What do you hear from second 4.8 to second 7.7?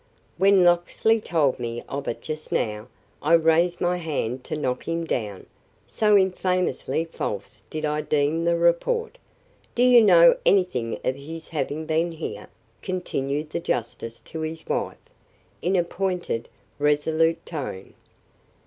him down, so infamously false